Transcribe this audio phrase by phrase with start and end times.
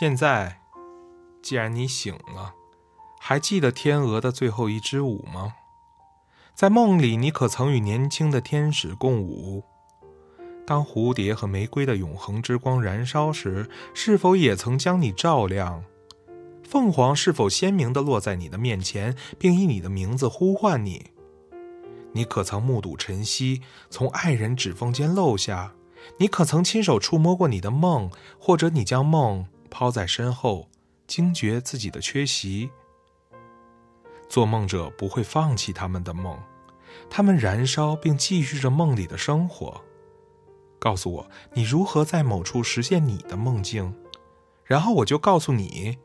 [0.00, 0.60] 现在，
[1.42, 2.54] 既然你醒了，
[3.18, 5.54] 还记得天鹅的最后一支舞吗？
[6.54, 9.64] 在梦里，你可曾与年轻的天使共舞？
[10.64, 15.82] 当蝴蝶和玫瑰的永恒之光燃烧时，是否也曾将你照亮？
[16.62, 21.10] 凤凰是否鲜明地落在你的面前，并以你的名字呼唤你？
[22.12, 25.74] 你可曾目睹晨曦从爱人指缝间漏下？
[26.18, 28.08] 你可曾亲手触摸过你的梦，
[28.38, 30.68] 或者你将梦抛在身后，
[31.06, 32.70] 惊觉自己的缺席？
[34.28, 36.38] 做梦者不会放弃他们的梦，
[37.08, 39.82] 他们燃烧并继续着梦里的生活。
[40.78, 43.94] 告诉我，你如何在某处实现你的梦境，
[44.64, 45.98] 然后我就告诉你，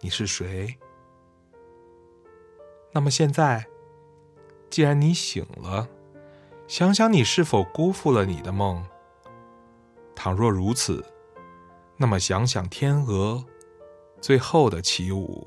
[0.00, 0.76] 你是谁。
[2.92, 3.66] 那么现在，
[4.70, 5.88] 既然你醒了，
[6.66, 8.84] 想想你是否辜负了你的梦。
[10.14, 11.04] 倘若如此，
[12.02, 13.44] 那么想想天鹅
[14.20, 15.46] 最后的起舞。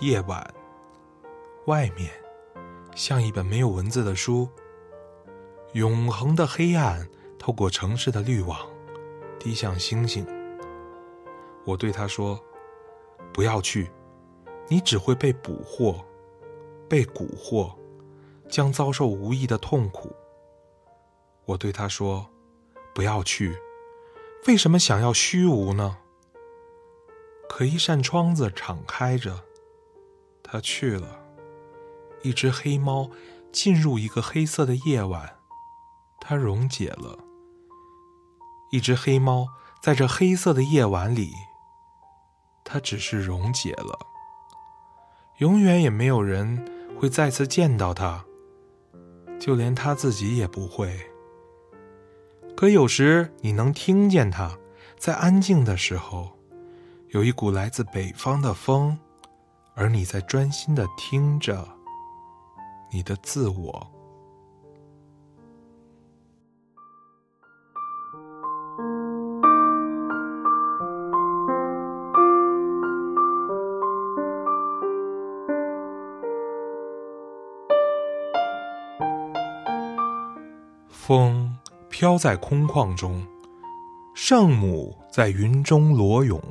[0.00, 0.52] 夜晚，
[1.66, 2.10] 外面
[2.96, 4.48] 像一本没有文字的书。
[5.74, 8.58] 永恒的黑暗透过城市的滤网，
[9.38, 10.26] 滴向星星。
[11.66, 12.40] 我对他说
[13.34, 13.90] ：“不要去，
[14.68, 16.02] 你只会被捕获，
[16.88, 17.74] 被蛊惑，
[18.48, 20.14] 将遭受无意的痛苦。”
[21.44, 22.26] 我对他说
[22.94, 23.58] ：“不要去，
[24.46, 25.98] 为什么想要虚无呢？
[27.48, 29.42] 可一扇窗子敞开着。”
[30.48, 31.20] 他去了，
[32.22, 33.10] 一只黑猫
[33.50, 35.40] 进入一个黑色的夜晚，
[36.20, 37.18] 它溶解了。
[38.70, 39.48] 一只黑猫
[39.82, 41.32] 在这黑色的夜晚里，
[42.66, 43.98] 它只是溶解了。
[45.38, 46.62] 永远也没有人
[46.98, 48.22] 会再次见到它，
[49.40, 50.94] 就连它自己也不会。
[52.54, 54.58] 可有时你能听见它，
[54.98, 56.30] 在安静的时候，
[57.10, 58.98] 有一股来自北方的风。
[59.78, 61.68] 而你在专心的听着
[62.90, 63.92] 你的自我。
[81.06, 81.56] 风
[81.88, 83.24] 飘在空旷中，
[84.12, 86.42] 圣母在云中裸泳。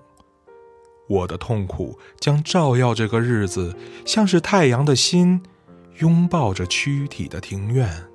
[1.09, 5.43] 我的痛苦将照耀这个日子，像是太阳的心
[5.97, 8.05] 拥抱着躯体的庭院。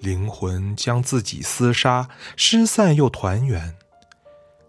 [0.00, 3.74] 灵魂将自己厮杀，失散又团圆。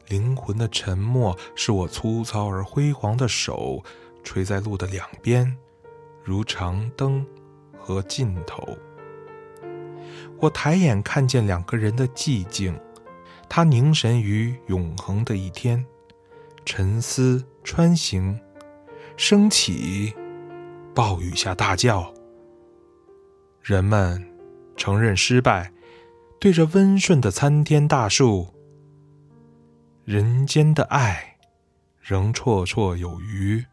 [0.08, 3.84] 灵魂的沉默是我粗糙而辉煌的手
[4.24, 5.58] 垂在路的两边，
[6.24, 7.28] 如长灯
[7.78, 8.78] 和尽头。
[10.40, 12.78] 我抬眼看见两个人的寂静，
[13.50, 15.86] 他凝神于永恒的一天。
[16.66, 18.40] 沉思穿行，
[19.16, 20.14] 升起，
[20.94, 22.14] 暴雨下大叫。
[23.62, 24.22] 人们
[24.76, 25.72] 承认失败，
[26.40, 28.48] 对着温顺的参天大树。
[30.04, 31.38] 人间的爱，
[32.02, 33.66] 仍绰绰有余。